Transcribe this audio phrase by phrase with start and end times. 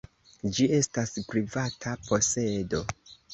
[0.59, 2.83] Ĝi estas privata posedo.